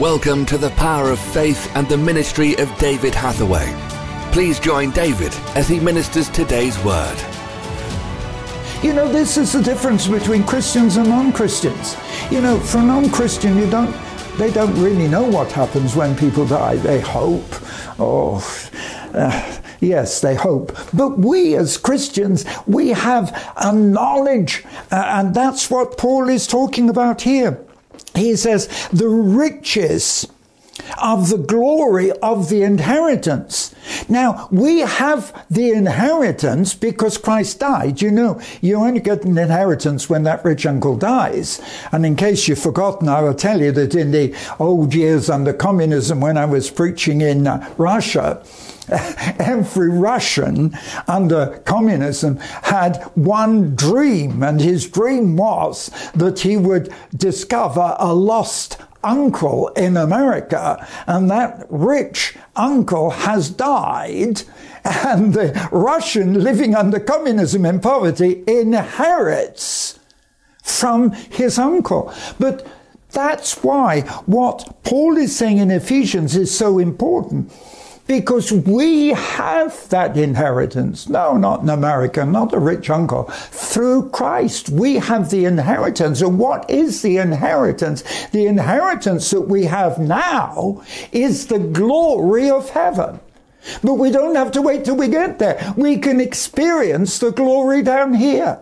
[0.00, 3.72] Welcome to the power of faith and the ministry of David Hathaway.
[4.30, 7.16] Please join David as he ministers today's word.
[8.82, 11.96] You know, this is the difference between Christians and non-Christians.
[12.30, 13.96] You know, for a non-Christian, you don't
[14.36, 16.76] they don't really know what happens when people die.
[16.76, 17.48] They hope.
[17.98, 18.44] Oh,
[19.14, 20.76] uh, yes, they hope.
[20.92, 26.90] But we as Christians, we have a knowledge, uh, and that's what Paul is talking
[26.90, 27.65] about here
[28.16, 30.26] he says, the riches
[31.00, 33.65] of the glory of the inheritance.
[34.08, 38.00] Now, we have the inheritance because Christ died.
[38.00, 41.60] You know, you only get an inheritance when that rich uncle dies.
[41.92, 45.52] And in case you've forgotten, I will tell you that in the old years under
[45.52, 48.44] communism, when I was preaching in uh, Russia,
[48.88, 50.76] every Russian
[51.08, 58.78] under communism had one dream, and his dream was that he would discover a lost
[59.06, 64.42] uncle in America, and that rich uncle has died,
[64.84, 69.98] and the Russian living under communism in poverty inherits
[70.62, 72.12] from his uncle.
[72.38, 72.66] But
[73.10, 77.52] that's why what Paul is saying in Ephesians is so important
[78.06, 81.08] because we have that inheritance.
[81.08, 83.24] No, not an American, not a rich uncle.
[83.24, 86.20] Through Christ, we have the inheritance.
[86.20, 88.02] And what is the inheritance?
[88.28, 90.82] The inheritance that we have now
[91.12, 93.20] is the glory of heaven.
[93.82, 95.74] But we don't have to wait till we get there.
[95.76, 98.60] We can experience the glory down here.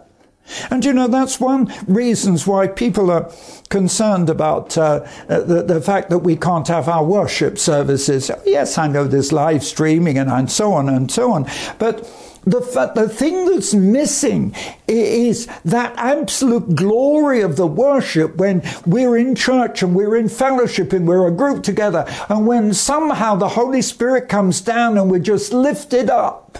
[0.70, 3.30] And you know, that's one reasons why people are
[3.70, 8.30] concerned about uh, the, the fact that we can't have our worship services.
[8.44, 11.46] Yes, I know there's live streaming and, and so on and so on.
[11.78, 12.04] But
[12.44, 14.54] the, the thing that's missing
[14.86, 20.92] is that absolute glory of the worship when we're in church and we're in fellowship
[20.92, 25.18] and we're a group together and when somehow the Holy Spirit comes down and we're
[25.18, 26.58] just lifted up.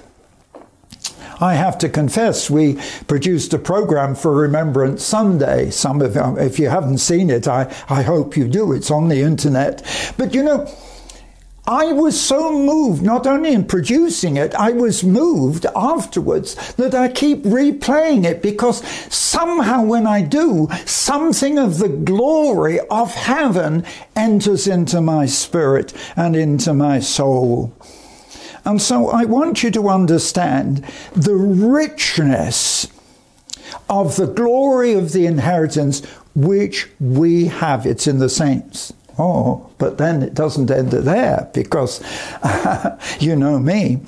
[1.41, 5.71] I have to confess, we produced a program for Remembrance Sunday.
[5.71, 8.73] Some of if you haven't seen it, I, I hope you do.
[8.73, 9.83] It's on the internet.
[10.17, 10.69] But you know,
[11.67, 17.09] I was so moved, not only in producing it, I was moved afterwards that I
[17.09, 24.67] keep replaying it because somehow when I do, something of the glory of heaven enters
[24.67, 27.75] into my spirit and into my soul.
[28.65, 32.89] And so I want you to understand the richness
[33.89, 36.05] of the glory of the inheritance
[36.35, 37.87] which we have.
[37.87, 38.93] It's in the saints.
[39.17, 42.03] Oh, but then it doesn't end there because
[43.21, 44.01] you know me.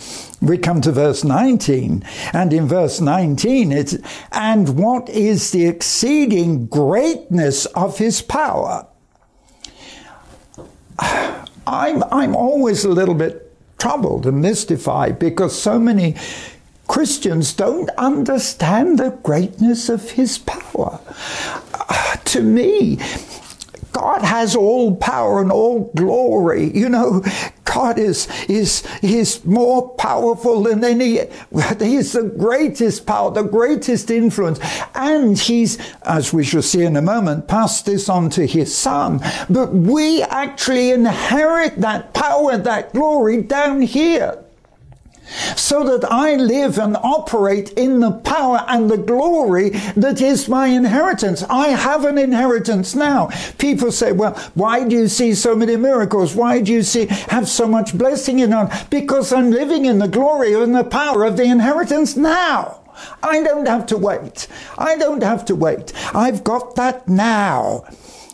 [0.43, 3.97] We come to verse 19, and in verse 19 it's,
[4.33, 8.87] and what is the exceeding greatness of his power?
[10.99, 13.46] I'm, I'm always a little bit
[13.79, 16.15] troubled and mystified because so many
[16.89, 21.01] Christians don't understand the greatness of his power.
[21.75, 22.99] Uh, to me,
[23.97, 26.71] God has all power and all glory.
[26.77, 27.25] You know,
[27.65, 31.21] God is, is, is more powerful than any,
[31.79, 34.61] he's the greatest power, the greatest influence.
[34.95, 39.23] And he's, as we shall see in a moment, passed this on to his son.
[39.49, 44.46] But we actually inherit that power, that glory down here
[45.57, 50.69] so that I live and operate in the power and the glory that is my
[50.69, 51.43] inheritance.
[51.45, 53.31] I have an inheritance now.
[53.59, 56.35] People say, well, why do you see so many miracles?
[56.35, 58.71] Why do you see, have so much blessing in on?
[58.91, 62.81] Because I'm living in the glory and the power of the inheritance now.
[63.23, 64.49] I don't have to wait.
[64.79, 65.93] I don't have to wait.
[66.15, 67.85] I've got that now.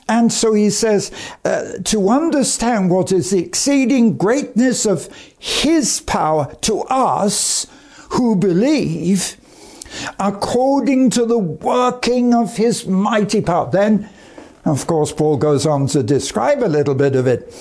[0.09, 1.11] And so he says,
[1.45, 5.09] uh, to understand what is the exceeding greatness of
[5.39, 7.67] his power to us
[8.11, 9.37] who believe,
[10.19, 13.71] according to the working of his mighty power.
[13.71, 14.09] Then,
[14.65, 17.53] of course, Paul goes on to describe a little bit of it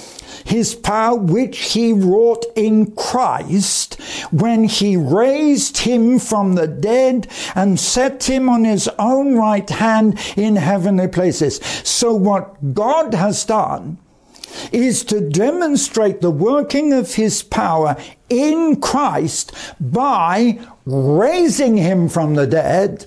[0.45, 3.95] his power which he wrought in Christ
[4.31, 10.19] when he raised him from the dead and set him on his own right hand
[10.35, 11.57] in heavenly places.
[11.83, 13.97] So what God has done
[14.71, 17.95] is to demonstrate the working of his power
[18.29, 23.05] in Christ by raising him from the dead.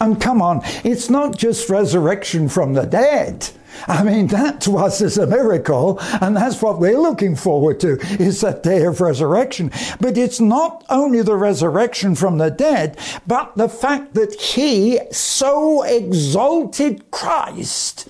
[0.00, 3.50] And come on, it's not just resurrection from the dead.
[3.88, 7.98] I mean, that to us is a miracle, and that's what we're looking forward to,
[8.22, 9.72] is that day of resurrection.
[10.00, 15.82] But it's not only the resurrection from the dead, but the fact that he so
[15.82, 18.08] exalted Christ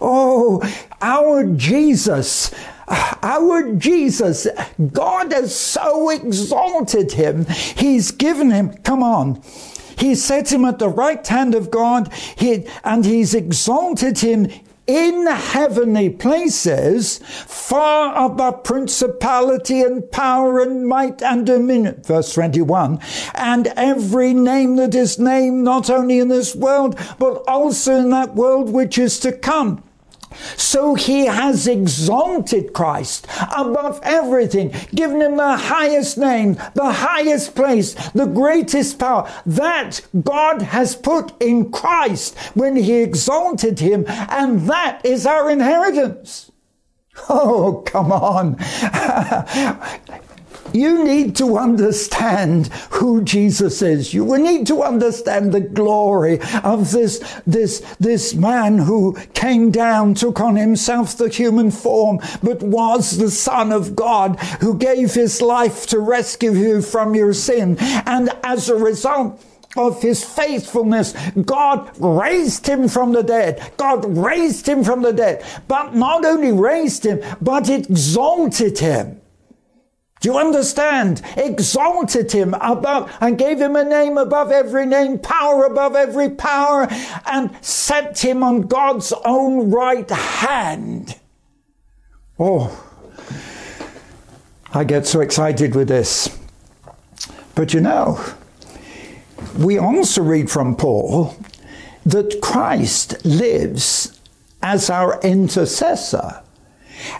[0.00, 0.62] Oh,
[1.00, 2.54] our Jesus,
[2.88, 4.46] our Jesus,
[4.92, 7.46] God has so exalted him.
[7.46, 9.42] He's given him, come on.
[9.96, 14.48] He set him at the right hand of God, he, and he's exalted him
[14.86, 22.00] in heavenly places, far above principality and power and might and dominion.
[22.04, 23.00] Verse 21.
[23.34, 28.34] And every name that is named, not only in this world, but also in that
[28.34, 29.82] world which is to come.
[30.56, 33.26] So he has exalted Christ
[33.56, 39.30] above everything, given him the highest name, the highest place, the greatest power.
[39.46, 46.50] That God has put in Christ when he exalted him, and that is our inheritance.
[47.30, 48.56] Oh, come on.
[50.76, 54.12] You need to understand who Jesus is.
[54.12, 60.12] You will need to understand the glory of this, this, this man who came down,
[60.12, 65.40] took on himself the human form, but was the Son of God who gave his
[65.40, 67.78] life to rescue you from your sin.
[68.04, 69.42] And as a result,
[69.78, 71.12] of his faithfulness,
[71.44, 73.72] God raised him from the dead.
[73.76, 75.44] God raised him from the dead.
[75.68, 79.20] But not only raised him, but exalted him.
[80.20, 81.22] Do you understand?
[81.36, 86.88] Exalted him above and gave him a name above every name, power above every power,
[87.26, 91.18] and set him on God's own right hand.
[92.38, 92.82] Oh,
[94.72, 96.38] I get so excited with this.
[97.54, 98.20] But you know,
[99.58, 101.36] we also read from Paul
[102.04, 104.20] that Christ lives
[104.62, 106.42] as our intercessor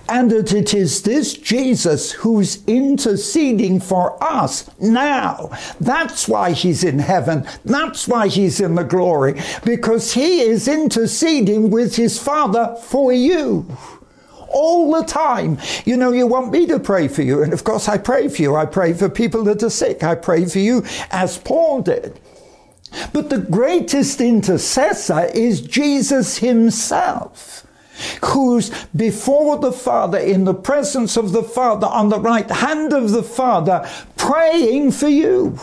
[0.09, 5.51] and that it is this Jesus who's interceding for us now.
[5.81, 7.47] That's why he's in heaven.
[7.65, 13.67] That's why he's in the glory, because he is interceding with his Father for you
[14.49, 15.59] all the time.
[15.85, 17.43] You know, you want me to pray for you.
[17.43, 18.57] And of course, I pray for you.
[18.57, 20.03] I pray for people that are sick.
[20.03, 22.19] I pray for you as Paul did.
[23.13, 27.66] But the greatest intercessor is Jesus himself
[28.25, 33.11] who's before the Father, in the presence of the Father, on the right hand of
[33.11, 35.59] the Father, praying for you.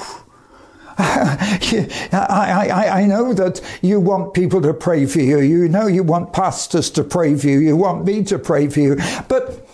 [0.98, 5.40] I, I, I know that you want people to pray for you.
[5.40, 7.60] You know you want pastors to pray for you.
[7.60, 8.98] You want me to pray for you.
[9.28, 9.68] But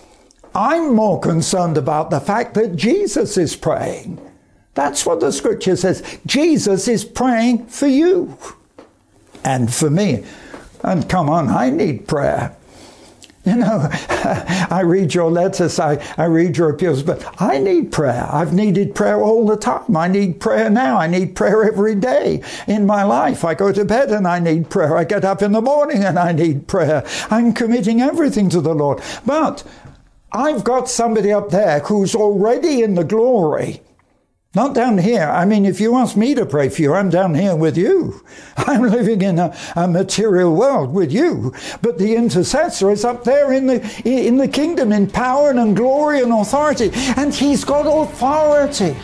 [0.55, 4.19] I'm more concerned about the fact that Jesus is praying.
[4.75, 6.19] That's what the scripture says.
[6.25, 8.37] Jesus is praying for you
[9.43, 10.23] and for me.
[10.81, 12.55] And come on, I need prayer.
[13.45, 13.87] You know,
[14.69, 18.27] I read your letters, I, I read your appeals, but I need prayer.
[18.29, 19.95] I've needed prayer all the time.
[19.95, 20.97] I need prayer now.
[20.97, 23.45] I need prayer every day in my life.
[23.45, 24.95] I go to bed and I need prayer.
[24.95, 27.03] I get up in the morning and I need prayer.
[27.31, 29.01] I'm committing everything to the Lord.
[29.25, 29.63] But
[30.31, 33.81] I've got somebody up there who's already in the glory
[34.55, 35.29] not down here.
[35.29, 38.25] I mean, if you ask me to pray for you, I'm down here with you.
[38.57, 41.53] I'm living in a, a, material world with you.
[41.83, 45.75] But the intercessor is up there in the, in the kingdom in power and in
[45.75, 46.89] glory and authority.
[47.15, 48.97] And he's got authority.